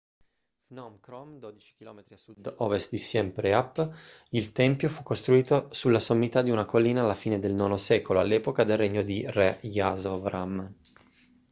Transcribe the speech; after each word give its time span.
phnom 0.67 0.93
krom 0.99 1.33
12 1.39 1.75
km 1.79 1.99
a 2.13 2.17
sud-ovest 2.21 2.89
di 2.89 2.97
siem 2.97 3.31
reap 3.35 3.93
il 4.31 4.51
tempio 4.51 4.89
fu 4.89 5.03
costruito 5.03 5.67
sulla 5.69 5.99
sommità 5.99 6.41
di 6.41 6.49
una 6.49 6.65
collina 6.65 7.01
alla 7.03 7.13
fine 7.13 7.37
del 7.37 7.51
ix 7.55 7.75
secolo 7.75 8.19
all'epoca 8.19 8.63
del 8.63 8.77
regno 8.77 9.03
di 9.03 9.23
re 9.29 9.59
yasovarman 9.61 10.75